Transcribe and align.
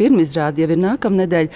pirmizrāde 0.00 0.64
jau 0.64 0.70
ir 0.72 0.80
nākamnedēļ. 0.86 1.52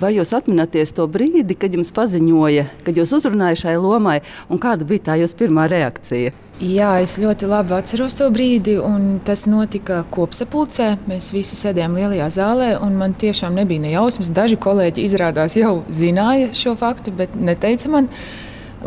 Vai 0.00 0.14
jūs 0.16 0.32
atminaties 0.36 0.96
to 0.96 1.06
brīdi, 1.10 1.58
kad 1.60 1.76
jums 1.76 1.92
paziņoja, 1.94 2.66
kad 2.86 2.98
jūs 2.98 3.14
uzrunājāt 3.20 3.66
šai 3.66 3.76
lomai, 3.82 4.18
un 4.48 4.62
kāda 4.62 4.88
bija 4.88 5.10
tā 5.10 5.20
jūsu 5.20 5.38
pirmā 5.44 5.68
reakcija? 5.70 6.34
Jā, 6.56 6.94
es 7.04 7.18
ļoti 7.20 7.50
labi 7.50 7.74
atceros 7.76 8.14
to 8.16 8.30
brīdi, 8.32 8.78
un 8.80 9.18
tas 9.20 9.42
notika 9.44 9.98
kopsapulcē. 10.08 10.94
Mēs 11.04 11.28
visi 11.34 11.58
sēdējām 11.58 11.98
lielajā 11.98 12.30
zālē, 12.38 12.70
un 12.80 12.96
man 12.96 13.12
tiešām 13.12 13.58
nebija 13.58 13.82
ne 13.82 13.90
jausmas. 13.92 14.32
Daži 14.32 14.56
kolēģi 14.56 15.04
izrādās 15.04 15.58
jau 15.60 15.82
zināja 15.92 16.54
šo 16.56 16.72
faktu, 16.80 17.12
bet 17.18 17.36
neteica 17.36 17.92
man. 17.92 18.08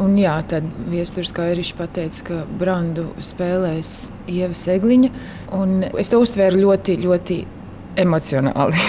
Un 0.02 0.18
jā, 0.18 0.34
tad 0.50 0.66
Viestures 0.90 1.30
Kairišs 1.36 1.76
pateica, 1.78 2.26
ka 2.26 2.40
Brandu 2.58 3.12
spēlēs 3.22 4.10
Ieva 4.26 4.58
Segliņa, 4.58 5.14
es 6.02 6.10
to 6.10 6.24
uztvēru 6.26 6.64
ļoti, 6.64 6.98
ļoti 7.06 7.40
emocionāli. 7.98 8.86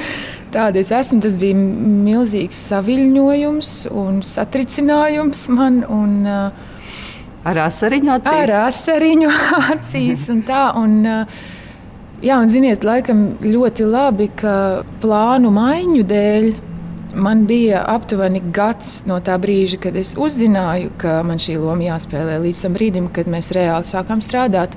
Tāda 0.54 0.80
es 0.80 0.90
esmu. 0.94 1.20
Tas 1.22 1.36
bija 1.38 1.56
milzīgs 1.56 2.58
saviņojums 2.70 3.74
un 3.94 4.20
satricinājums 4.26 5.44
man. 5.54 5.82
Un, 5.86 6.16
ar 6.26 7.62
asariņu 7.66 8.14
acīs. 8.16 8.40
Ar 8.48 8.56
asariņu 8.66 9.30
acīs 9.76 10.26
un 10.32 10.42
tā. 10.48 10.64
Un, 10.80 10.98
jā, 12.24 12.40
un 12.40 12.50
ziniet, 12.50 12.86
laikam 12.86 13.28
ļoti 13.44 13.86
labi, 13.86 14.30
ka 14.40 14.56
plānu 15.02 15.52
maiņu 15.54 16.02
dēļ 16.10 16.50
man 17.14 17.44
bija 17.46 17.84
aptuveni 17.90 18.42
gads 18.54 19.00
no 19.08 19.18
tā 19.24 19.36
brīža, 19.40 19.80
kad 19.82 19.96
es 19.98 20.14
uzzināju, 20.18 20.92
ka 21.00 21.20
man 21.26 21.40
šī 21.42 21.56
loma 21.58 21.88
jāspēlē 21.88 22.38
līdz 22.44 22.64
tam 22.66 22.76
brīdim, 22.76 23.08
kad 23.14 23.30
mēs 23.30 23.50
reāli 23.56 23.88
sākām 23.90 24.22
strādāt 24.24 24.76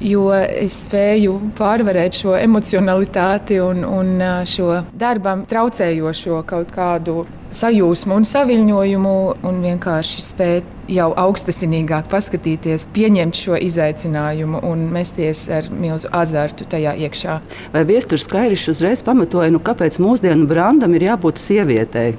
jo 0.00 0.28
es 0.34 0.84
spēju 0.84 1.34
pārvarēt 1.58 2.20
šo 2.20 2.36
emocionalitāti 2.38 3.58
un, 3.62 3.84
un 3.84 4.22
šo 4.48 4.82
darbam 4.98 5.44
traucējošo 5.48 6.42
kaut 6.48 6.72
kādu 6.74 7.24
sajūsmu 7.54 8.18
un 8.18 8.26
saviņojumu, 8.28 9.14
un 9.48 9.60
vienkārši 9.64 10.24
spēt 10.24 10.74
jau 10.92 11.08
augstasinīgāk 11.16 12.08
paskatīties, 12.12 12.86
pieņemt 12.92 13.40
šo 13.40 13.56
izaicinājumu 13.64 14.60
un 14.68 14.84
mesties 14.92 15.46
ar 15.52 15.70
milzu 15.72 16.10
azartu 16.12 16.68
tajā 16.68 16.94
iekšā. 17.06 17.38
Vai 17.72 17.84
viesturs 17.88 18.28
Kairišs 18.28 18.74
uzreiz 18.74 19.02
pamatoja, 19.04 19.50
nu, 19.54 19.62
kāpēc 19.64 20.00
mūsdienu 20.02 20.48
brandam 20.48 20.94
ir 20.96 21.08
jābūt 21.08 21.40
sievietei? 21.42 22.14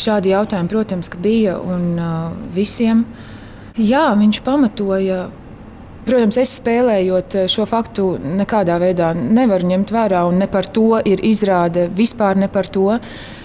Šādi 0.00 0.32
jautājumi, 0.32 0.72
protams, 0.72 1.12
bija 1.22 1.58
un 1.60 1.94
uh, 2.00 2.32
visiem. 2.54 3.04
Jā, 3.78 4.08
viņš 4.18 4.40
pamatoja 4.46 5.28
Protams, 6.04 6.36
es 6.36 6.50
spēlējot 6.58 7.34
eh, 7.38 7.46
šo 7.48 7.64
faktu, 7.68 8.10
nekādā 8.36 8.76
veidā 8.82 9.14
nevaru 9.16 9.70
ņemt 9.70 9.92
vērā, 9.94 10.26
un 10.28 10.36
ne 10.42 10.48
par 10.52 10.68
to 10.68 10.98
ir 11.00 11.22
izrāde 11.24 11.86
vispār 11.96 12.36
ne 12.36 12.50
par 12.52 12.68
to. 12.68 12.90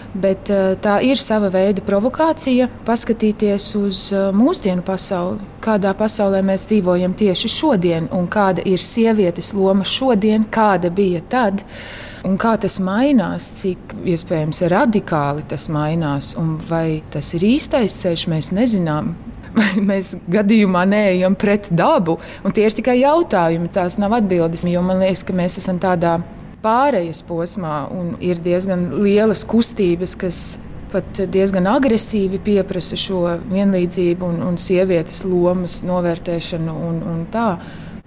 Bet 0.09 0.49
eh, 0.51 0.73
tā 0.81 0.97
ir 1.05 1.21
sava 1.21 1.47
veida 1.53 1.83
provokācija, 1.85 2.67
paskatīties 2.83 3.69
uz 3.79 4.01
eh, 4.11 4.25
mūsdienu 4.35 4.83
pasauli, 4.83 5.39
kādā 5.63 5.93
pasaulē 5.95 6.41
mēs 6.43 6.67
dzīvojam 6.67 7.15
tieši 7.15 7.53
šodien, 7.53 8.11
un 8.11 8.27
kāda 8.27 8.67
ir 8.67 8.83
sievietes 8.83 9.53
loma 9.55 9.87
šodien, 9.87 10.49
kāda 10.51 10.91
bija 10.91 11.23
tad. 11.31 11.63
Un 12.27 12.35
kā 12.35 12.57
tas 12.59 12.75
mainās, 12.83 13.53
cik 13.55 13.95
iespējams 14.03 14.65
radikāli 14.67 15.47
tas 15.47 15.69
mainās, 15.71 16.33
un 16.35 16.57
vai 16.67 16.99
tas 17.13 17.31
ir 17.39 17.47
īstais 17.53 17.95
ceļš, 18.01 18.27
mēs 18.33 18.51
nezinām 18.51 19.13
mēs 19.89 20.15
gadījumā 20.31 20.85
neejam 20.89 21.37
pret 21.39 21.69
dabu. 21.71 22.19
Tie 22.55 22.65
ir 22.67 22.75
tikai 22.77 22.99
jautājumi, 23.01 23.71
tās 23.73 23.99
nav 24.01 24.17
atbildes. 24.19 24.65
Man 24.65 25.03
liekas, 25.03 25.25
ka 25.27 25.35
mēs 25.37 25.59
esam 25.61 25.81
tādā 25.81 26.19
pārejas 26.63 27.21
posmā 27.23 27.83
un 27.95 28.15
ir 28.23 28.41
diezgan 28.43 28.89
lielas 29.03 29.45
kustības, 29.47 30.15
kas 30.19 30.41
pat 30.89 31.21
diezgan 31.31 31.67
agresīvi 31.69 32.39
pieprasa 32.43 32.97
šo 32.99 33.21
vienlīdzību 33.49 34.25
un, 34.25 34.41
un 34.47 34.57
sievietes 34.61 35.21
lomas 35.29 35.81
novērtēšanu 35.87 36.73
un, 36.89 36.99
un 37.13 37.21
tā. 37.31 37.51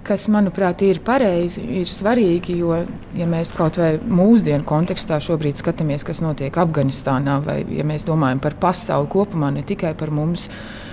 Kas, 0.02 0.24
manuprāt, 0.34 0.80
ir 0.82 0.98
pareizi, 1.06 1.62
ir 1.78 1.86
svarīgi, 1.86 2.56
jo, 2.58 2.74
ja 3.14 3.26
mēs 3.30 3.52
kaut 3.54 3.76
vai 3.78 3.92
mūsdienu 4.02 4.66
kontekstā 4.66 5.20
šobrīd 5.22 5.60
skatāmies, 5.62 6.02
kas 6.02 6.18
notiek 6.24 6.56
Afganistānā, 6.58 7.36
vai 7.46 7.60
ja 7.70 7.86
mēs 7.86 8.08
domājam 8.08 8.42
par 8.42 8.56
pasauli 8.58 9.06
kopumā, 9.12 9.52
ne 9.54 9.62
tikai 9.62 9.94
par 9.94 10.10
mums, 10.10 10.48
tad 10.48 10.91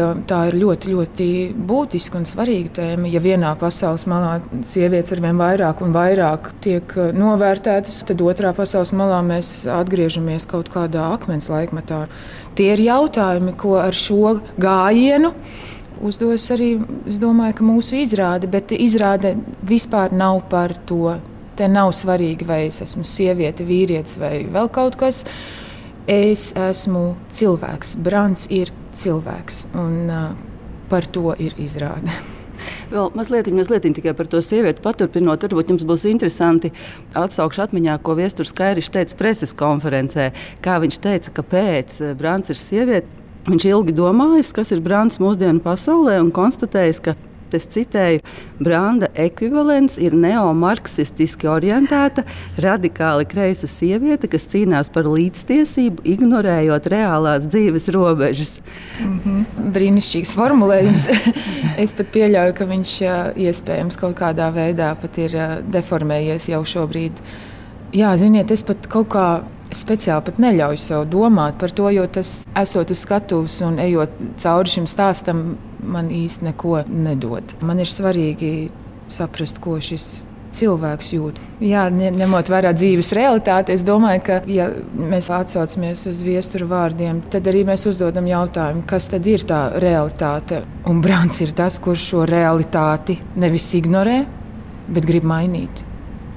uh, 0.00 0.16
tā 0.28 0.40
ir 0.50 0.56
ļoti, 0.60 0.92
ļoti 0.92 1.28
būtiska 1.68 2.20
un 2.20 2.26
svarīga 2.28 2.74
tēma. 2.80 3.10
Ja 3.10 3.22
vienā 3.24 3.54
pasaules 3.60 4.06
malā 4.10 4.38
sievietes 4.68 5.16
ar 5.16 5.22
vien 5.24 5.40
vairāk 5.40 5.82
un 5.84 5.94
vairāk 5.96 6.52
tiek 6.64 6.96
uh, 6.96 7.12
novērtētas, 7.16 8.02
tad 8.08 8.24
otrā 8.24 8.52
pasaules 8.56 8.92
malā 8.96 9.22
mēs 9.26 9.54
atgriežamies 9.70 10.48
kaut 10.50 10.70
kādā 10.72 11.08
akmens 11.14 11.50
laikmetā. 11.52 12.04
Tie 12.56 12.70
ir 12.72 12.84
jautājumi, 12.86 13.56
ko 13.60 13.76
ar 13.82 13.96
šo 13.96 14.38
gājienu 14.60 15.32
uzdos 16.04 16.50
arī 16.52 16.74
domāju, 17.20 17.64
mūsu 17.66 17.96
izrāde, 18.00 18.48
bet 18.50 18.74
izrāde 18.76 19.36
vispār 19.66 20.12
nav 20.12 20.44
par 20.50 20.76
to. 20.88 21.16
Te 21.56 21.70
nav 21.72 21.94
svarīgi, 21.96 22.44
vai 22.44 22.66
es 22.66 22.82
esmu 22.84 23.00
sieviete, 23.08 23.64
vīrietis 23.64 24.18
vai 24.20 24.42
vēl 24.52 24.68
kaut 24.68 24.98
kas. 25.00 25.22
Es 26.06 26.52
esmu 26.54 27.16
cilvēks. 27.34 27.96
Brants 27.98 28.46
ir 28.54 28.70
cilvēks. 28.94 29.64
Un, 29.74 29.94
uh, 30.06 30.28
par 30.86 31.06
to 31.10 31.32
ir 31.42 31.56
izrāde. 31.58 32.14
Vēl 32.92 33.10
mazliet, 33.18 33.50
mazliet 33.50 33.88
tikai 33.90 34.14
par 34.14 34.28
to 34.30 34.38
sievieti 34.38 34.84
paturpinot, 34.84 35.42
varbūt 35.42 35.72
jums 35.72 35.84
būs 35.86 36.06
interesanti 36.06 36.70
atsaukšu 37.18 37.64
atmiņā, 37.66 37.98
ko 38.06 38.14
Viestures 38.18 38.54
Kairišs 38.54 38.92
teica 38.94 39.18
preses 39.18 39.54
konferencē. 39.58 40.30
Kā 40.62 40.78
viņš 40.82 41.00
teica, 41.02 41.34
ka 41.34 41.42
pēc 41.42 41.98
Brāns 42.20 42.54
ir 42.54 42.60
sieviete, 42.60 43.10
viņš 43.50 43.66
ilgi 43.72 43.96
domājis, 43.98 44.54
kas 44.54 44.70
ir 44.74 44.84
Brāns 44.86 45.18
mūsdienu 45.22 45.58
pasaulē 45.64 46.20
un 46.22 46.30
konstatējis, 46.34 47.02
ka 47.02 47.16
Es 47.54 47.68
citēju, 47.70 48.22
Branda 48.58 49.08
ekvivalents 49.14 49.98
ir 50.02 50.16
neomarksistiski 50.18 51.48
orientēta, 51.50 52.24
radikāli 52.62 53.26
kreisa 53.28 53.68
sieviete, 53.70 54.30
kas 54.32 54.48
cīnās 54.50 54.90
par 54.92 55.06
līdztiesību, 55.10 56.02
ignorējot 56.16 56.88
reālās 56.90 57.46
dzīves 57.46 57.88
robežas. 57.94 58.58
Mm 59.00 59.18
-hmm. 59.24 59.72
Brīnišķīgs 59.76 60.34
formulējums. 60.34 61.08
es 61.84 61.92
pat 61.92 62.06
pieļauju, 62.12 62.54
ka 62.54 62.64
viņš 62.64 62.94
iespējams 63.36 63.96
kaut 63.96 64.16
kādā 64.18 64.50
veidā 64.52 64.94
pat 65.00 65.18
ir 65.18 65.36
deformējies 65.70 66.48
jau 66.48 66.64
šobrīd. 66.64 67.12
Jā, 67.92 68.16
ziniet, 68.16 68.50
es 68.50 68.62
pat 68.66 68.86
kaut 68.90 69.08
kā 69.08 69.26
speciāli 69.74 70.24
pat 70.26 70.38
neļauju 70.42 70.80
sev 70.80 71.04
domāt 71.10 71.58
par 71.60 71.72
to, 71.74 71.88
jo 71.90 72.06
tas, 72.10 72.44
esot 72.58 72.90
uz 72.94 73.02
skatuves 73.02 73.58
un 73.66 73.80
ejot 73.82 74.12
cauri 74.42 74.72
šim 74.76 74.86
stāstam, 74.90 75.56
man 75.86 76.10
īsti 76.12 76.50
neko 76.50 76.80
nedod. 76.90 77.56
Man 77.66 77.82
ir 77.82 77.90
svarīgi 77.90 78.70
saprast, 79.12 79.60
ko 79.62 79.78
šis 79.82 80.26
cilvēks 80.56 81.12
jūt. 81.16 81.38
Jā, 81.64 81.86
ņemot 81.92 82.50
vērā 82.50 82.72
dzīves 82.76 83.12
realitāti, 83.16 83.74
es 83.76 83.84
domāju, 83.86 84.22
ka, 84.26 84.40
ja 84.50 84.68
mēs 84.96 85.28
atsaucamies 85.34 86.06
uz 86.10 86.22
viesturu 86.24 86.68
vārdiem, 86.70 87.20
tad 87.32 87.48
arī 87.50 87.64
mēs 87.68 87.86
uzdodam 87.90 88.28
jautājumu, 88.30 88.84
kas 88.88 89.10
tad 89.12 89.26
ir 89.30 89.46
tā 89.48 89.62
realitāte. 89.82 90.62
Un 90.88 91.02
Brāns 91.04 91.40
ir 91.44 91.54
tas, 91.56 91.80
kurš 91.82 92.10
šo 92.12 92.26
realitāti 92.28 93.18
nevis 93.36 93.68
ignorē, 93.78 94.20
bet 94.88 95.08
grib 95.08 95.26
mainīt. 95.28 95.82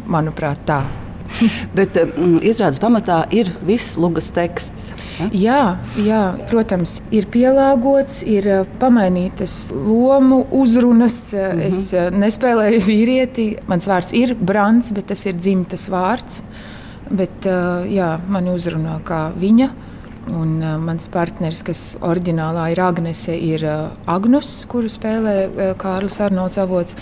Manuprāt, 0.09 0.65
tā. 0.67 0.81
Bet 1.77 1.97
um, 2.01 2.37
izrādes 2.45 2.79
pamatā 2.81 3.21
ir 3.35 3.51
viss 3.65 3.97
lugas 3.99 4.29
teksts. 4.35 4.89
Ja? 5.19 5.29
Jā, 5.33 5.61
jā, 6.05 6.21
protams, 6.51 6.97
ir 7.15 7.27
pielāgots, 7.31 8.21
ir 8.27 8.47
uh, 8.49 8.63
pamainītas 8.81 9.71
lomu 9.75 10.45
uzrunas. 10.51 11.33
Mm 11.33 11.39
-hmm. 11.39 11.67
Es 11.67 11.93
uh, 11.93 12.09
nespēlēju 12.13 12.81
vīrieti. 12.87 13.49
Mans 13.67 13.87
vārds 13.87 14.13
ir 14.13 14.35
Brants, 14.35 14.91
bet 14.91 15.07
tas 15.07 15.25
ir 15.25 15.33
dzimtas 15.33 15.89
vārds. 15.89 16.43
Bet, 17.09 17.45
jā, 17.89 18.19
mani 18.29 18.51
uzrunā 18.53 18.99
kā 19.01 19.31
viņa. 19.33 19.69
Un, 20.29 20.59
uh, 20.61 20.77
mans 20.77 21.07
partneris, 21.07 21.63
kas 21.65 21.79
oriģinālā 22.05 22.67
ir 22.71 22.81
Agnese, 22.83 23.33
ir 23.33 23.63
uh, 23.65 23.89
Agnus, 24.05 24.65
kuru 24.69 24.89
spēlē 24.91 25.35
uh, 25.47 25.71
Kārlis 25.79 26.19
Arnolds 26.21 26.59
Avots 26.61 26.95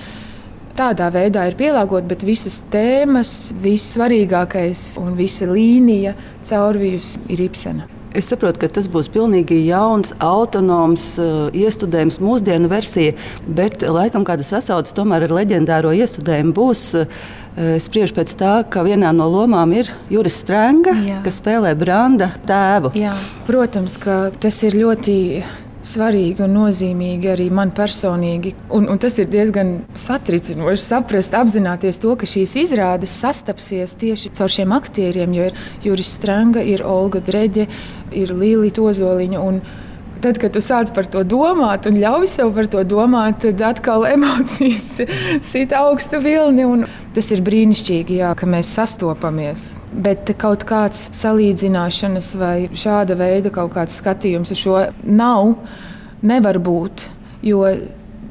tādā 0.78 1.10
veidā 1.14 1.48
ir 1.50 1.58
pielāgota, 1.60 2.08
bet 2.10 2.26
visas 2.28 2.62
tēmas, 2.72 3.52
viss 3.64 3.96
svarīgākais 3.96 4.96
un 5.02 5.16
visa 5.18 5.50
līnija 5.50 6.16
caurvījusi 6.48 7.28
ir 7.34 7.46
Ibsena. 7.50 7.88
Es 8.18 8.30
saprotu, 8.32 8.64
ka 8.64 8.70
tas 8.72 8.88
būs 8.90 9.10
pilnīgi 9.14 9.60
jauns, 9.68 10.14
autonoms, 10.24 11.10
uh, 11.22 11.50
iestudējums, 11.54 12.18
mūsdienu 12.24 12.70
versija, 12.72 13.14
bet 13.46 13.84
laikam 13.84 14.26
kāda 14.26 14.46
sasaucas 14.48 14.96
tomēr 14.98 15.28
ar 15.28 15.36
leģendāro 15.42 15.92
iestudējumu 15.98 16.56
būs. 16.58 16.88
Es 17.58 17.88
spriežu 17.90 18.14
pēc 18.14 18.36
tā, 18.38 18.52
ka 18.70 18.84
vienā 18.86 19.10
no 19.18 19.26
lomām 19.34 19.72
ir 19.74 19.88
Juris 20.14 20.36
Strunke, 20.44 20.94
kas 21.26 21.40
spēlē 21.42 21.72
Branda 21.78 22.28
tēvu. 22.46 22.92
Jā, 22.98 23.16
protams, 23.48 23.96
ka 23.98 24.28
tas 24.38 24.62
ir 24.68 24.78
ļoti 24.78 25.16
svarīgi 25.88 26.44
un 26.46 26.54
nozīmīgi 26.58 27.32
arī 27.32 27.48
man 27.54 27.72
personīgi. 27.76 28.54
Un, 28.76 28.90
un 28.92 29.00
tas 29.02 29.18
ir 29.22 29.30
diezgan 29.32 29.74
satricinoši 29.98 30.84
saprast, 30.84 31.36
apzināties 31.38 32.02
to, 32.04 32.16
ka 32.20 32.30
šīs 32.30 32.56
izrādes 32.66 33.16
sastapsies 33.22 33.96
tieši 34.02 34.34
caur 34.38 34.54
šiem 34.54 34.76
aktieriem, 34.76 35.34
jo 35.38 35.50
ir 35.50 35.60
Juris 35.86 36.14
Strunke, 36.18 36.64
ir 36.64 36.86
Olga 36.86 37.24
Dreģe, 37.24 37.68
ir 38.18 38.34
Līlija 38.36 38.88
Ozoliņa. 38.92 39.44
Tad, 40.18 40.40
kad 40.42 40.54
tu 40.56 40.62
sāc 40.66 40.90
par 40.96 41.06
to 41.14 41.22
domāt 41.28 41.86
un 41.86 42.00
ļauj 42.02 42.26
sev 42.32 42.56
par 42.56 42.66
to 42.74 42.82
domāt, 42.90 43.44
tad 43.44 43.62
atkal 43.62 44.08
emocijas 44.16 45.04
sit 45.46 45.76
augstu 45.78 46.22
vilni. 46.24 46.66
Tas 47.18 47.32
ir 47.34 47.40
brīnišķīgi, 47.42 48.20
jā, 48.20 48.30
ka 48.38 48.46
mēs 48.46 48.70
sastopamies. 48.78 49.62
Bet 50.06 50.30
kaut 50.38 50.62
kāds 50.70 51.08
salīdzināšanas 51.18 52.28
vai 52.38 52.68
šāda 52.78 53.16
veida 53.18 53.50
kaut 53.56 53.72
kāds 53.74 53.98
skatījums 53.98 54.54
uz 54.54 54.62
šo 54.62 54.76
nav, 55.02 55.56
nevar 56.22 56.60
būt. 56.62 57.08
Jo 57.42 57.64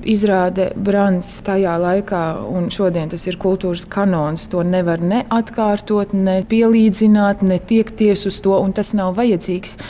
izrāde 0.07 0.69
Brants 0.79 1.41
tajā 1.43 1.75
laikā, 1.83 2.23
un 2.47 2.71
šodien 2.71 3.11
tas 3.11 3.27
ir 3.27 3.41
kultūras 3.43 3.89
kanons. 3.91 4.47
To 4.55 4.63
nevar 4.63 5.03
ne 5.03 5.25
atkārtot, 5.35 6.15
ne 6.15 6.37
pielīdzināt, 6.47 7.43
ne 7.43 7.59
tiekties 7.59 8.23
uz 8.31 8.39
to, 8.45 8.55
un 8.55 8.71
tas 8.77 8.95
nav 8.95 9.17
vajadzīgs. 9.19 9.81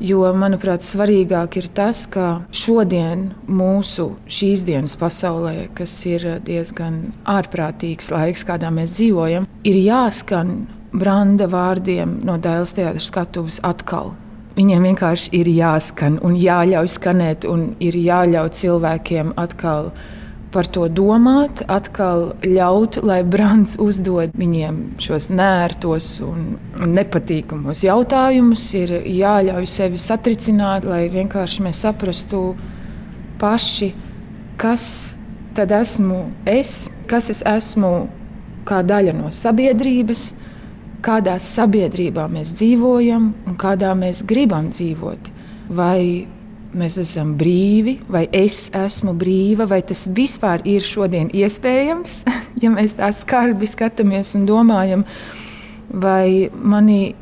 Jo, 0.00 0.22
manuprāt, 0.32 0.80
svarīgāk 0.80 1.58
ir 1.60 1.66
tas, 1.76 2.06
ka 2.08 2.46
šodien 2.56 3.26
mūsu 3.44 4.06
šīs 4.32 4.62
dienas 4.64 4.94
pasaulē, 4.96 5.66
kas 5.76 5.92
ir 6.08 6.24
diezgan 6.46 7.10
ārprātīgs 7.28 8.08
laiks, 8.08 8.46
kādā 8.48 8.70
mēs 8.72 8.94
dzīvojam, 8.96 9.44
ir 9.68 9.76
jāskan 9.76 10.62
Branda 10.96 11.50
vārdiem 11.52 12.16
no 12.24 12.38
Dēls 12.40 12.72
teātras 12.78 13.10
skatuves 13.12 13.60
atkal. 13.60 14.14
Viņiem 14.56 14.88
vienkārši 14.88 15.34
ir 15.36 15.52
jāskan 15.52 16.16
un 16.24 16.32
jāļauj 16.40 16.88
skanēt, 16.96 17.44
un 17.44 17.74
ir 17.84 18.00
jāļauj 18.00 18.54
cilvēkiem 18.56 19.34
atkal 19.36 19.92
par 20.50 20.66
to 20.66 20.88
domāt, 20.90 21.62
atkal 21.70 22.32
ļaut, 22.42 22.98
lai 23.06 23.20
Brants 23.26 23.76
uzdod 23.80 24.34
viņiem 24.38 24.80
šos 25.02 25.28
nērtos 25.30 26.08
un 26.26 26.58
nepatīkamos 26.90 27.84
jautājumus. 27.86 28.64
Ir 28.78 28.96
jāļauj 29.06 29.68
sevi 29.70 30.00
satricināt, 30.00 30.86
lai 30.88 31.04
vienkārši 31.12 31.66
mēs 31.66 31.82
saprastu 31.86 32.42
paši, 33.40 33.92
kas 34.60 34.84
tad 35.56 35.72
esmu 35.74 36.24
es, 36.48 36.90
kas 37.10 37.30
es 37.32 37.44
esmu 37.46 38.08
kā 38.68 38.82
daļa 38.86 39.14
no 39.16 39.30
sabiedrības, 39.34 40.30
kādā 41.04 41.38
sabiedrībā 41.40 42.26
mēs 42.30 42.52
dzīvojam 42.58 43.30
un 43.48 43.56
kādā 43.60 43.94
mēs 43.98 44.24
gribam 44.28 44.68
dzīvot. 44.74 45.30
Vai 45.70 46.26
mēs 46.76 46.98
esam 47.02 47.34
brīvi, 47.38 47.98
vai 48.10 48.26
es 48.36 48.68
esmu 48.76 49.14
brīva, 49.18 49.66
vai 49.70 49.80
tas 49.86 50.06
vispār 50.16 50.64
ir 50.68 50.84
šodien 50.86 51.30
iespējams, 51.34 52.20
ja 52.62 52.72
mēs 52.72 52.96
tā 52.98 53.10
skarbi 53.16 53.68
skatāmies 53.70 54.34
un 54.38 54.46
domājam, 54.48 55.04
vai 55.90 56.50
manī 56.54 57.14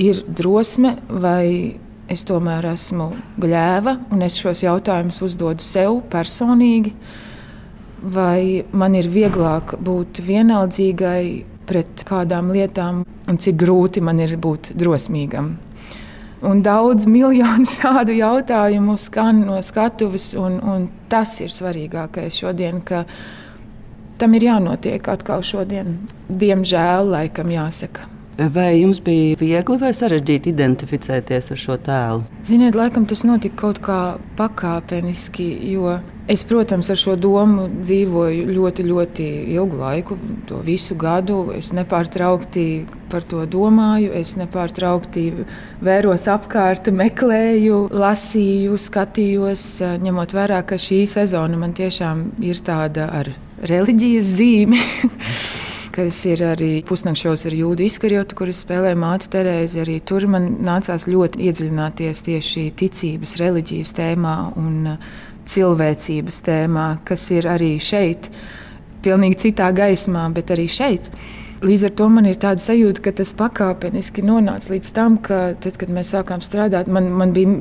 ir 0.00 0.24
drosme, 0.26 0.96
vai 1.08 1.76
es 2.10 2.24
tomēr 2.26 2.66
esmu 2.72 3.10
gļēva, 3.40 3.96
un 4.14 4.26
es 4.26 4.38
šos 4.40 4.64
jautājumus 4.64 5.20
uzdodu 5.24 5.64
sev 5.64 6.00
personīgi, 6.10 6.94
vai 8.00 8.64
man 8.72 8.96
ir 8.98 9.08
vieglāk 9.12 9.76
būt 9.84 10.22
vienaldzīgai 10.26 11.24
pret 11.70 12.02
kādām 12.08 12.50
lietām, 12.50 13.04
un 13.30 13.38
cik 13.38 13.60
grūti 13.60 14.02
man 14.02 14.18
ir 14.24 14.34
būt 14.42 14.72
drosmīgam. 14.80 15.52
Un 16.42 16.62
daudz 16.64 17.04
miljonu 17.10 17.68
šādu 17.76 18.14
jautājumu 18.16 18.96
skan 19.00 19.44
no 19.48 19.58
skatuves, 19.64 20.32
un, 20.40 20.60
un 20.64 20.88
tas 21.12 21.36
ir 21.44 21.52
svarīgākais 21.52 22.38
šodien, 22.40 22.80
ka 22.80 23.04
tam 24.20 24.36
ir 24.36 24.48
jānotiek 24.48 25.04
atkal 25.12 25.44
šodien. 25.44 25.98
Diemžēl, 26.28 27.12
laikam 27.12 27.52
jāsaka. 27.52 28.08
Vai 28.40 28.78
jums 28.80 29.02
bija 29.04 29.36
viegli 29.36 29.76
vai 29.82 29.90
sarežģīti 29.92 30.48
identificēties 30.54 31.50
ar 31.52 31.58
šo 31.60 31.76
tēlu? 31.84 32.22
Ziniet, 32.48 32.78
laikam 32.78 33.04
tas 33.04 33.20
notika 33.28 33.66
kaut 33.66 33.82
kā 33.84 33.98
pakāpeniski, 34.38 35.50
jo 35.74 35.98
Es, 36.30 36.44
protams, 36.46 36.86
ar 36.92 36.98
šo 37.00 37.16
domu 37.18 37.64
dzīvoju 37.80 38.44
ļoti, 38.54 38.84
ļoti 38.86 39.24
ilgu 39.56 39.78
laiku, 39.80 40.18
to 40.46 40.60
visu 40.62 40.94
gadu. 40.94 41.40
Es 41.56 41.72
nepārtraukti 41.74 42.66
par 43.10 43.26
to 43.26 43.42
domāju, 43.50 44.12
es 44.14 44.36
nepārtraukti 44.38 45.24
vēros 45.82 46.28
apkārt, 46.30 46.92
meklēju, 46.94 47.80
lasīju, 47.90 48.78
skatījos, 48.78 49.66
ņemot 50.04 50.36
vērā, 50.38 50.62
ka 50.62 50.78
šī 50.78 51.02
sezona 51.10 51.58
man 51.58 51.74
tiešām 51.74 52.28
ir 52.46 52.62
tāda 52.62 53.10
ar 53.22 53.32
reliģijas 53.66 54.34
zīmi. 54.38 54.84
kas 55.90 56.20
ir 56.28 56.42
arī 56.46 56.70
pusnakšos 56.86 57.42
ar 57.48 57.54
jūdu 57.56 57.84
izkarjotu, 57.86 58.36
kuras 58.38 58.62
spēlē 58.62 58.92
māte 58.98 59.26
Terēze. 59.32 59.82
Arī 59.82 59.98
tur 60.06 60.28
man 60.30 60.46
nācās 60.64 61.08
ļoti 61.10 61.42
iedziļināties 61.48 62.22
tieši 62.28 62.68
ticības, 62.78 63.34
reliģijas 63.40 63.92
tēmā. 63.98 64.36
Un, 64.60 64.94
cilvēcības 65.50 66.40
tēmā, 66.46 66.86
kas 67.06 67.26
ir 67.34 67.48
arī 67.50 67.74
šeit, 67.82 68.30
pilnīgi 69.04 69.38
citā 69.46 69.70
gaismā, 69.74 70.26
bet 70.34 70.52
arī 70.54 70.66
šeit. 70.70 71.10
Līdz 71.60 71.82
ar 71.90 71.92
to 71.98 72.06
man 72.08 72.24
ir 72.24 72.38
tāda 72.40 72.62
sajūta, 72.64 73.02
ka 73.04 73.12
tas 73.18 73.34
pakāpeniski 73.36 74.24
nonāca 74.24 74.72
līdz 74.72 74.92
tam, 74.96 75.18
ka 75.20 75.40
tad, 75.60 75.76
kad 75.80 75.92
mēs 75.92 76.14
sākām 76.14 76.40
strādāt, 76.44 76.88
man, 76.88 77.10
man 77.12 77.34
bija 77.36 77.52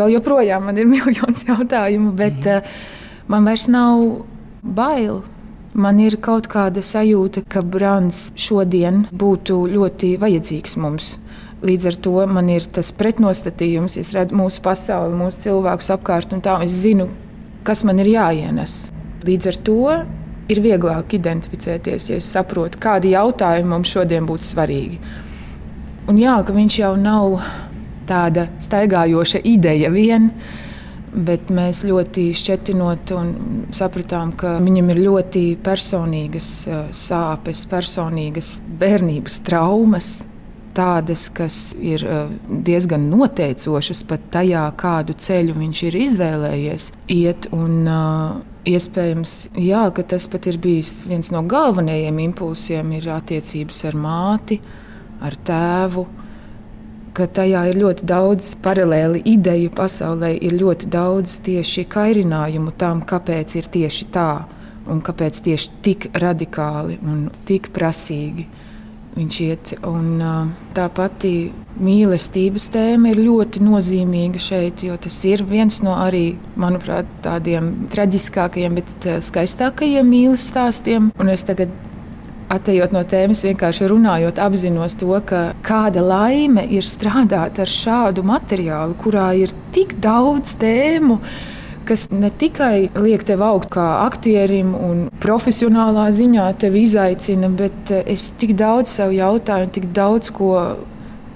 vēl 0.00 0.14
joprojām 0.16 0.64
man 0.70 0.80
miljons 0.94 1.44
jautājumu, 1.48 2.14
bet 2.16 2.40
mm. 2.40 2.62
uh, 2.62 3.28
man 3.28 3.48
vairs 3.48 3.68
nav 3.68 4.24
bail. 4.64 5.22
Man 5.74 5.98
ir 5.98 6.14
kaut 6.22 6.46
kāda 6.46 6.84
sajūta, 6.86 7.42
ka 7.50 7.64
Brāns 7.66 8.28
šodien 8.38 9.08
būtu 9.10 9.56
ļoti 9.72 10.12
vajadzīgs 10.22 10.76
mums. 10.78 11.16
Līdz 11.64 11.86
ar 11.88 11.96
to 12.04 12.18
man 12.28 12.50
ir 12.52 12.66
tas 12.68 12.90
pretnostatījums, 12.92 13.96
es 13.96 14.10
redzu 14.12 14.36
mūsu 14.36 14.60
pasauli, 14.64 15.16
mūsu 15.16 15.46
cilvēkus 15.46 15.94
apkārt, 15.94 16.34
un 16.36 16.42
tā 16.44 16.58
es 16.66 16.74
zinu, 16.82 17.06
kas 17.64 17.80
man 17.88 18.02
ir 18.02 18.10
jāienes. 18.12 18.90
Līdz 19.24 19.48
ar 19.48 19.58
to 19.64 19.78
ir 20.52 20.60
vieglāk 20.60 21.14
identificēties, 21.16 22.10
ja 22.10 22.18
es 22.20 22.28
saprotu, 22.28 22.80
kādi 22.82 23.14
jautājumi 23.14 23.70
mums 23.70 23.94
šodien 23.94 24.28
būtu 24.28 24.50
svarīgi. 24.50 24.98
Un 26.12 26.20
jā, 26.20 26.36
ka 26.44 26.52
viņš 26.52 26.76
jau 26.82 26.92
nav 27.00 27.38
tāda 28.04 28.50
staigājoša 28.60 29.40
ideja 29.48 29.88
vien, 29.94 30.28
bet 31.14 31.48
mēs 31.54 31.80
ļoti 31.88 32.26
šķetinot 32.36 33.14
un 33.16 33.32
sapratām, 33.72 34.34
ka 34.36 34.58
viņam 34.60 34.92
ir 34.92 35.00
ļoti 35.06 35.46
personīgas 35.64 36.52
eh, 36.68 36.84
sāpes, 36.92 37.64
personīgas 37.70 38.58
bērnības 38.84 39.40
traumas, 39.48 40.12
tādas, 40.74 41.28
kas 41.32 41.58
ir 41.78 42.04
uh, 42.06 42.32
diezgan 42.48 43.08
noteicošas 43.12 44.04
pat 44.08 44.26
tajā, 44.34 44.64
kādu 44.80 45.16
ceļu 45.16 45.54
viņš 45.58 45.84
ir 45.88 46.00
izvēlējies 46.06 46.90
iet. 47.14 47.48
Un, 47.54 47.78
uh, 47.86 48.42
Iespējams, 48.64 49.32
jā, 49.60 49.82
ka 49.92 50.00
tas 50.08 50.24
pat 50.32 50.46
ir 50.48 50.56
bijis 50.56 51.02
viens 51.04 51.28
no 51.34 51.42
galvenajiem 51.44 52.16
impulsiem, 52.30 52.94
ir 52.96 53.10
attiecības 53.12 53.82
ar 53.90 53.98
māti, 54.00 54.56
ar 55.20 55.36
tēvu. 55.44 56.06
Ka 57.14 57.26
tajā 57.28 57.66
ir 57.68 57.76
ļoti 57.82 58.08
daudz 58.08 58.54
paralēli 58.64 59.20
ideju 59.34 59.68
pasaulē, 59.76 60.32
ir 60.40 60.56
ļoti 60.62 60.88
daudz 60.88 61.36
tieši 61.44 61.84
kairinājumu 61.92 62.72
tam, 62.80 63.04
kāpēc 63.04 63.58
ir 63.60 63.68
tieši 63.76 64.08
tā 64.16 64.30
un 64.88 65.04
kāpēc 65.04 65.44
tieši 65.44 65.76
tik 65.84 66.08
radikāli 66.24 66.96
un 67.04 67.28
tik 67.44 67.68
prasīgi 67.76 68.48
viņš 69.14 69.38
iet. 69.44 69.72
Un, 69.86 70.18
tā 70.76 70.88
pati 70.94 71.52
mīlestības 71.74 72.68
tēma 72.74 73.12
ir 73.12 73.22
ļoti 73.24 73.62
nozīmīga 73.64 74.42
šeit, 74.42 74.84
jo 74.86 74.98
tas 75.00 75.16
ir 75.26 75.42
viens 75.48 75.80
no 75.86 75.96
arī, 76.02 76.36
manuprāt, 76.60 77.08
tādiem 77.24 77.88
traģiskākajiem, 77.94 78.78
bet 78.78 79.10
skaistākajiem 79.26 80.06
mīlestības 80.06 80.52
stāstiem. 80.54 81.10
Un 81.20 81.32
es 81.32 81.46
tagad 81.46 81.72
Atejot 82.54 82.92
no 82.92 83.00
tēmas, 83.08 83.40
vienkārši 83.46 83.86
runājot, 83.88 84.38
apzinos 84.42 84.94
to, 85.00 85.14
ka 85.26 85.54
kāda 85.64 86.02
laime 86.04 86.66
ir 86.76 86.84
strādāt 86.86 87.58
ar 87.62 87.70
šādu 87.70 88.22
materiālu, 88.28 88.94
kurā 89.00 89.30
ir 89.40 89.54
tik 89.74 89.96
daudz 90.04 90.52
tēmu, 90.60 91.16
kas 91.86 92.08
ne 92.10 92.30
tikai 92.30 92.88
liek 92.96 93.24
tev 93.26 93.42
augt 93.44 93.70
kā 93.74 93.84
aktierim 94.04 94.74
un 94.74 95.04
profesionālā 95.22 96.08
ziņā 96.14 96.48
tevi 96.60 96.84
izaicina, 96.88 97.50
bet 97.52 97.92
eh, 97.94 98.04
es 98.14 98.30
tik 98.40 98.56
daudz 98.58 98.96
sev 98.98 99.14
jautāju, 99.14 99.70
tik 99.74 99.90
daudz 99.96 100.32
ko 100.34 100.54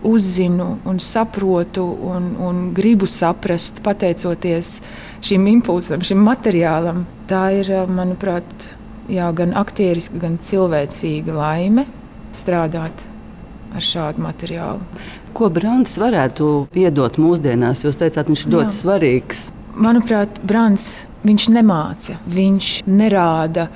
uzzinu 0.09 0.77
un 0.87 1.01
saprotu 1.03 1.85
un, 2.07 2.31
un 2.39 2.61
gribu 2.75 3.09
saprast, 3.11 3.83
pateicoties 3.83 4.79
šim 5.27 5.47
impulsam, 5.51 6.05
šim 6.07 6.23
materiālam. 6.23 7.05
Tā 7.31 7.49
ir, 7.61 7.71
eh, 7.75 7.87
manuprāt, 7.91 8.71
jā, 9.11 9.29
gan 9.35 9.55
aktieriska, 9.59 10.21
gan 10.23 10.39
cilvēcīga 10.39 11.35
laime 11.35 11.89
strādāt 12.37 13.07
ar 13.75 13.85
šādu 13.85 14.23
materiālu. 14.25 15.05
Ko 15.37 15.51
Brāns 15.53 15.99
varētu 16.01 16.69
iedot 16.79 17.19
mūsdienās? 17.21 17.85
Jūs 17.85 17.99
teicāt, 18.01 18.31
viņš 18.31 18.47
ir 18.47 18.55
ļoti 18.55 18.73
jā. 18.73 18.79
svarīgs 18.81 19.49
manuprāt, 19.79 20.41
Brants 20.43 20.91
viņš 21.27 21.49
nemāca, 21.55 22.19
viņš 22.31 22.73
nerāda. 22.87 23.69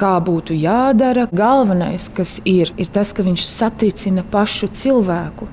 Kā 0.00 0.14
būtu 0.24 0.54
jādara. 0.56 1.26
Galvenais, 1.28 2.06
kas 2.16 2.38
ir, 2.48 2.70
ir 2.80 2.88
tas, 2.88 3.10
ka 3.12 3.20
viņš 3.26 3.42
satricina 3.44 4.22
pašu 4.24 4.70
cilvēku 4.72 5.48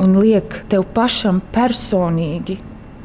un 0.00 0.14
liek 0.22 0.60
tev 0.70 0.84
pašam 0.94 1.40
personīgi 1.50 2.60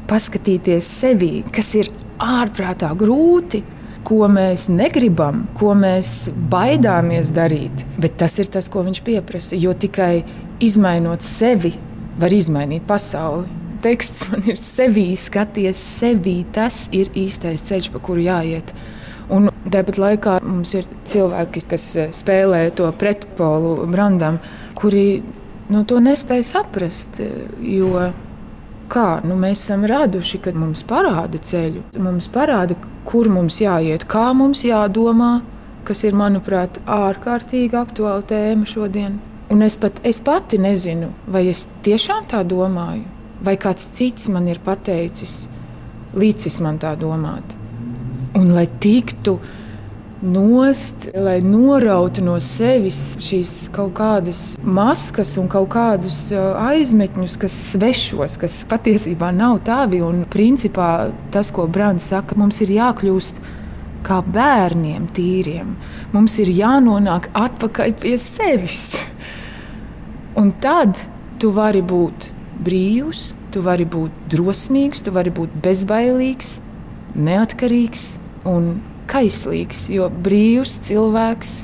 paskatīties 0.06 0.86
sevi, 1.00 1.32
kas 1.50 1.72
ir 1.74 1.90
ārprātā 2.22 2.92
grūti 2.94 3.64
ko 4.06 4.28
mēs 4.30 4.68
negribam, 4.70 5.44
ko 5.58 5.74
mēs 5.74 6.28
baidāmies 6.50 7.32
darīt. 7.34 7.82
Bet 7.98 8.18
tas 8.20 8.36
ir 8.38 8.50
tas, 8.52 8.68
ko 8.70 8.84
viņš 8.86 9.02
pieprasa. 9.06 9.58
Jo 9.58 9.74
tikai 9.74 10.22
izmainot 10.62 11.26
sevi, 11.26 11.74
var 12.20 12.34
izmainīt 12.34 12.86
pasauli. 12.86 13.48
Teksts 13.86 14.26
man 14.32 14.42
ir 14.50 14.58
sevī, 14.58 15.12
skaties 15.14 15.78
sevī. 15.78 16.40
Tas 16.50 16.88
ir 16.96 17.12
īstais 17.14 17.62
ceļš, 17.68 17.92
pa 17.94 18.02
kuru 18.02 18.24
jāiet. 18.24 18.72
Un 19.30 19.46
tāpat 19.70 19.98
laikā 20.02 20.40
mums 20.42 20.74
ir 20.74 20.86
cilvēki, 21.06 21.62
kas 21.70 21.84
eh, 21.98 22.12
spēlē 22.14 22.64
to 22.74 22.90
pretpolu 22.98 23.86
brandam, 23.90 24.40
kuri 24.78 25.22
nu, 25.70 25.84
to 25.86 26.02
nespēja 26.02 26.46
saprast. 26.50 27.22
Jo 27.62 28.08
kā 28.90 29.06
nu, 29.26 29.38
mēs 29.38 29.64
esam 29.64 29.86
raduši, 29.86 30.40
kad 30.42 30.58
mums 30.58 30.82
parāda 30.86 31.38
ceļu, 31.38 31.86
mums 32.02 32.30
parāda, 32.32 32.76
kur 33.06 33.30
mums 33.30 33.60
jāiet, 33.62 34.06
kā 34.10 34.28
mums 34.34 34.64
jādomā, 34.66 35.40
kas 35.86 36.02
ir, 36.06 36.18
manuprāt, 36.18 36.80
ārkārtīgi 36.90 37.78
aktuāla 37.78 38.26
tēma 38.26 38.66
šodien. 38.66 39.20
Un 39.50 39.62
es 39.62 39.78
pat 39.78 40.00
es 40.06 40.18
pati 40.26 40.58
nezinu, 40.58 41.12
vai 41.30 41.44
es 41.52 41.68
tiešām 41.86 42.26
tā 42.32 42.42
domāju, 42.46 43.04
vai 43.46 43.56
kāds 43.60 43.90
cits 43.94 44.30
man 44.32 44.48
ir 44.50 44.60
pateicis, 44.64 45.46
līdzis 46.16 46.58
man 46.64 46.80
tā 46.82 46.96
domāt. 46.98 47.56
Un 48.36 48.50
lai 48.52 48.66
tiktu 48.82 49.38
nost, 50.26 51.08
lai 51.14 51.38
norautu 51.44 52.24
no 52.24 52.36
sevis 52.40 53.16
šīs 53.22 53.68
kaut 53.74 53.94
kādas 53.98 54.42
maskas 54.64 55.34
un 55.40 55.48
kaut 55.52 55.68
kādus 55.74 56.18
aizmetņus, 56.32 57.36
kas 57.40 57.56
svešos, 57.72 58.38
kas 58.40 58.58
patiesībā 58.68 59.30
nav 59.36 59.60
tavi. 59.68 60.02
Un 60.04 60.24
principā 60.32 61.12
tas, 61.34 61.52
ko 61.54 61.68
Brāns 61.68 62.10
saka, 62.12 62.36
mums 62.38 62.60
ir 62.64 62.74
jākļūst 62.76 63.40
kā 64.06 64.20
bērniem, 64.22 65.08
tīriem. 65.16 65.74
Mums 66.14 66.38
ir 66.42 66.52
jānonāk 66.54 67.30
atpakaļ 67.36 67.96
pie 68.00 68.16
sevis. 68.20 68.96
Un 70.36 70.52
tad 70.62 70.98
tu 71.40 71.50
vari 71.56 71.82
būt 71.84 72.35
brīvs, 72.64 73.34
tu 73.52 73.62
vari 73.64 73.86
būt 73.88 74.26
drosmīgs, 74.32 75.02
tu 75.04 75.12
vari 75.14 75.32
būt 75.34 75.54
bezbailīgs, 75.64 76.58
neatkarīgs 77.16 78.08
un 78.48 78.76
kaislīgs, 79.10 79.86
jo 79.92 80.08
brīvs 80.10 80.80
cilvēks 80.88 81.54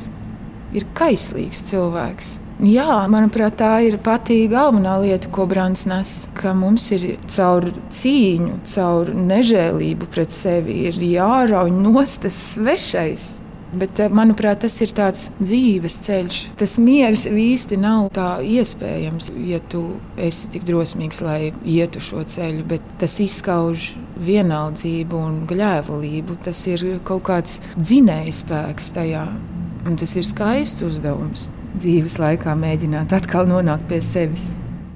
ir 0.77 0.87
kaislīgs 0.97 1.67
cilvēks. 1.69 2.39
Jā, 2.63 3.01
manuprāt, 3.11 3.57
tā 3.59 3.81
ir 3.83 3.97
pati 3.99 4.45
galvenā 4.47 5.01
lieta, 5.03 5.27
ko 5.35 5.49
Brāns 5.51 5.83
nes. 5.91 6.13
Ka 6.39 6.53
mums 6.55 6.85
ir 6.95 7.17
caur 7.27 7.67
cīņu, 7.91 8.61
caur 8.71 9.11
nežēlību 9.11 10.07
pret 10.15 10.31
sevi 10.31 10.85
jārauj 10.93 11.73
nostas 11.75 12.39
svešais. 12.53 13.33
Bet, 13.73 14.00
eh, 14.00 14.11
manuprāt, 14.12 14.61
tas 14.67 14.75
ir 14.85 14.93
tāds 14.93 15.31
dzīves 15.41 15.97
ceļš. 16.05 16.41
Tas 16.61 16.76
miers 16.79 17.25
īsti 17.25 17.79
nav 17.81 18.11
tā 18.12 18.37
iespējams, 18.45 19.31
ja 19.49 19.61
tu 19.73 19.97
esi 20.21 20.50
tik 20.52 20.67
drosmīgs, 20.69 21.23
lai 21.25 21.52
ietu 21.64 22.02
šo 22.05 22.25
ceļu. 22.35 22.67
Bet 22.69 22.83
tas 23.00 23.17
izskauž 23.25 23.95
vienaldzību 24.21 25.17
un 25.17 25.47
gļēvulību. 25.49 26.37
Tas 26.45 26.67
ir 26.69 27.00
kaut 27.05 27.25
kāds 27.31 27.61
dzinējs 27.79 28.45
spēks 28.45 28.93
tajā. 28.93 29.26
Un 29.87 29.97
tas 29.97 30.17
ir 30.17 30.23
skaists 30.23 30.85
uzdevums 30.87 31.49
dzīves 31.79 32.19
laikā 32.21 32.52
mēģināt 32.59 33.14
atkal 33.17 33.49
nonākt 33.49 33.88
pie 33.88 34.02
sevis. 34.05 34.50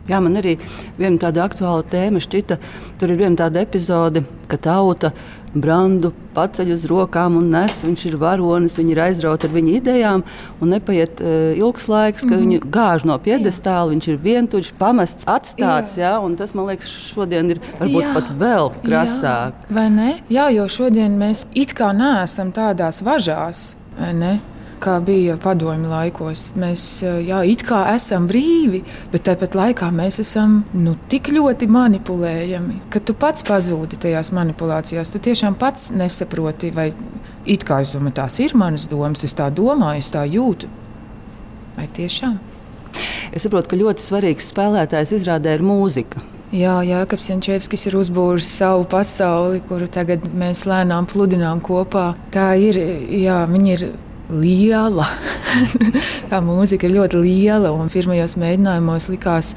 Jā, 0.06 0.20
man 0.22 0.38
arī 0.38 0.56
viena 0.98 1.18
tāda 1.18 1.46
aktuāla 1.46 1.82
tēma 1.90 2.22
šķita. 2.22 2.60
Tur 3.00 3.12
ir 3.12 3.18
viena 3.20 3.36
tāda 3.42 3.64
epizode, 3.66 4.22
ka 4.46 4.58
tauta 4.62 5.12
brandu 5.56 6.12
paceļ 6.36 6.72
uz 6.74 6.84
rokām 6.90 7.38
un 7.40 7.48
nes. 7.54 7.80
Viņš 7.86 8.04
ir 8.10 8.16
varonis, 8.20 8.76
viņi 8.78 8.94
ir 8.94 9.02
aizrauti 9.06 9.48
ar 9.48 9.54
viņa 9.56 9.74
idejām. 9.80 10.24
Un 10.60 10.72
nepaiet 10.74 11.22
uh, 11.24 11.52
ilgs 11.58 11.88
laiks, 11.90 12.24
kad 12.24 12.36
mm 12.36 12.42
-hmm. 12.42 12.60
viņu 12.60 12.72
gāž 12.76 13.06
no 13.08 13.18
piedestāla. 13.18 13.92
Viņš 13.94 14.08
ir 14.12 14.18
vientuļš, 14.22 14.72
pamests, 14.78 15.26
atstāts. 15.26 15.96
Jā. 15.98 16.16
Jā, 16.16 16.36
tas 16.36 16.54
man 16.54 16.66
liekas, 16.70 16.90
šodien 17.14 17.50
ir 17.50 17.60
varbūt 17.80 18.02
jā. 18.02 18.14
pat 18.14 18.30
vēl 18.38 18.72
krasāk. 18.84 19.52
Jā. 19.66 19.74
Vai 19.74 19.88
ne? 19.90 20.10
Jā, 20.28 20.50
jo 20.54 20.68
šodien 20.68 21.18
mēs 21.18 21.46
it 21.54 21.74
kā 21.74 21.92
neesam 21.92 22.52
tādās 22.52 23.02
važās. 23.02 23.76
Ne? 23.96 24.38
Kā 24.82 24.96
bija 25.04 25.36
padomju 25.42 25.90
laikos. 25.90 26.50
Mēs 26.58 26.86
jā, 27.02 27.42
it 27.48 27.64
kā 27.66 27.82
esam 27.94 28.28
brīvi, 28.30 28.82
bet 29.12 29.26
tāpat 29.28 29.56
laikā 29.58 29.90
mēs 29.94 30.20
esam 30.22 30.60
nu, 30.76 30.96
tik 31.10 31.30
ļoti 31.34 31.68
manipulējami, 31.72 32.80
ka 32.92 33.02
tu 33.04 33.16
pats 33.18 33.46
pazūdi 33.46 34.00
tajās 34.06 34.32
manipulācijās. 34.36 35.12
Tu 35.12 35.22
tiešām 35.28 35.58
pats 35.60 35.90
nesaproti, 35.96 36.72
vai 36.76 36.90
it 37.46 37.66
kā 37.66 37.80
es 37.84 37.94
domāju, 37.96 38.18
tās 38.20 38.40
ir 38.44 38.56
manas 38.58 38.88
domas, 38.92 39.24
es 39.26 39.36
tā 39.36 39.50
domāju, 39.54 40.04
es 40.04 40.12
tā 40.14 40.26
jūtu. 40.28 40.70
Vai 41.76 41.90
tiešām? 41.96 42.38
Es 43.36 43.44
saprotu, 43.44 43.72
ka 43.72 43.80
ļoti 43.80 44.02
svarīgs 44.02 44.48
spēlētājs 44.52 45.12
izrādē 45.18 45.58
ir 45.58 45.64
mūzika. 45.66 46.22
Jā, 46.54 46.76
Jānis 46.86 47.26
Jančevskis 47.26 47.88
ir 47.88 47.96
uzbūris 47.98 48.46
savu 48.60 48.84
pasauli, 48.86 49.58
kuru 49.66 49.88
tagad 49.90 50.28
mēs 50.30 50.62
lēnām 50.70 51.08
pludinām 51.10 51.58
kopā. 51.64 52.12
Tā 52.30 52.52
ir, 52.62 52.78
jā, 53.10 53.40
viņi 53.50 53.72
ir 53.74 53.82
liela. 54.30 55.08
tā 56.30 56.40
mūzika 56.44 56.88
ir 56.88 56.96
ļoti 56.98 57.20
liela, 57.22 57.72
un 57.74 57.90
pirmajos 57.92 58.36
mēģinājumos 58.40 59.08
likās, 59.12 59.52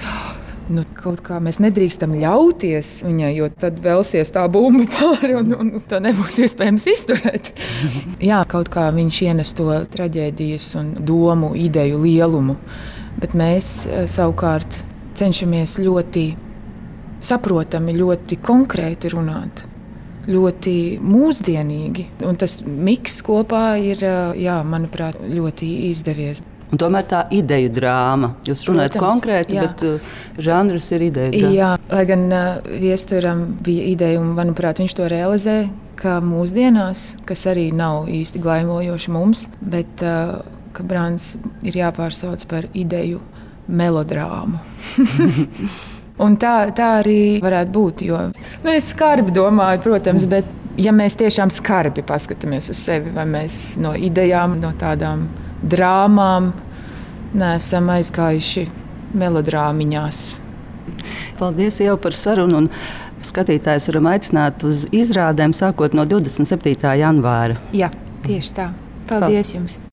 nu, 0.73 0.83
kaut 0.97 1.21
kā 1.25 1.39
mēs 1.43 1.59
nedrīkstam 1.63 2.13
ļauties 2.19 2.91
viņai, 3.07 3.31
jo 3.38 3.49
tad 3.61 3.79
vēlsies 3.83 4.33
tā 4.35 4.45
bumba 4.51 4.85
pāri, 4.93 5.33
un, 5.39 5.55
un 5.57 5.71
to 5.89 6.01
nebūs 6.03 6.39
iespējams 6.45 6.89
izturēt. 6.93 7.53
Jā, 8.29 8.43
kaut 8.49 8.71
kā 8.73 8.89
viņš 8.95 9.21
ienes 9.29 9.55
to 9.57 9.71
traģēdijas 9.95 10.69
un 10.81 10.93
domu, 11.05 11.53
ideju 11.57 12.03
lielumu, 12.03 12.59
bet 13.19 13.35
mēs 13.38 13.73
eh, 13.88 14.05
savukārt 14.09 14.83
cenšamies 15.19 15.79
ļoti 15.83 16.27
saprotami, 17.19 17.97
ļoti 17.97 18.38
konkrēti 18.45 19.11
runāt 19.11 19.65
ļoti 20.27 20.75
mūsdienīgi. 21.01 22.07
Un 22.27 22.39
tas 22.39 22.59
miks 22.65 23.21
kopā 23.25 23.79
ir, 23.81 24.03
jā, 24.39 24.59
manuprāt, 24.67 25.19
ļoti 25.23 25.69
izdevies. 25.89 26.43
Un 26.69 26.77
tomēr 26.77 27.05
tā 27.09 27.23
ideja 27.33 27.69
drāma. 27.73 28.35
Jūs 28.45 28.67
runājat 28.67 28.93
Protams, 28.93 29.09
konkrēti, 29.15 29.57
jā. 29.57 29.65
bet 29.65 29.83
uh, 29.88 30.11
žanrs 30.38 30.91
ir 30.93 31.05
ideja. 31.07 31.31
Drāma. 31.33 31.53
Jā, 31.55 31.69
lai 31.89 32.03
gan 32.09 32.27
uh, 32.29 32.49
viesturam 32.69 33.41
bija 33.65 33.88
ideja, 33.89 34.21
un 34.21 34.35
manuprāt, 34.38 34.81
viņš 34.83 34.97
to 34.99 35.09
realizē. 35.09 35.57
Kā 35.99 36.19
mūsdienās, 36.23 37.17
kas 37.27 37.47
arī 37.49 37.71
nav 37.75 38.07
īsti 38.13 38.41
glaimojoši 38.43 39.15
mums, 39.15 39.47
bet 39.59 40.05
uh, 40.05 40.38
ka 40.77 40.85
Brāns 40.85 41.33
ir 41.65 41.81
jāpārsauc 41.81 42.45
par 42.51 42.69
ideju 42.77 43.23
melodrāmu. 43.65 44.61
Un 46.19 46.35
tā, 46.39 46.55
tā 46.75 46.89
arī 46.99 47.19
varētu 47.43 47.71
būt. 47.75 48.01
Jo, 48.09 48.23
nu, 48.63 48.71
es 48.73 48.89
skarbi 48.91 49.31
domāju, 49.35 49.81
protams, 49.85 50.25
bet 50.29 50.47
ja 50.79 50.91
mēs 50.95 51.15
tiešām 51.19 51.51
skarbi 51.53 52.03
paskatāmies 52.07 52.69
uz 52.73 52.81
sevi, 52.83 53.13
vai 53.15 53.25
mēs 53.29 53.77
no 53.81 53.93
idejām, 53.95 54.57
no 54.59 54.73
tādām 54.79 55.27
drāmām 55.63 56.51
neesam 57.39 57.89
aizgājuši 57.95 58.67
melodrāmiņās. 59.19 60.23
Paldies 61.39 61.79
jau 61.83 61.95
par 62.01 62.17
sarunu. 62.17 62.67
Skatītājus 63.19 63.89
varam 63.89 64.07
aicināt 64.13 64.63
uz 64.63 64.85
izrādēm 64.95 65.51
sākot 65.55 65.95
no 65.97 66.07
27. 66.07 66.95
janvāra. 67.01 67.59
Jā, 67.75 67.91
tieši 68.23 68.55
tā. 68.55 68.71
Paldies, 69.09 69.11
Paldies. 69.11 69.55
jums! 69.57 69.79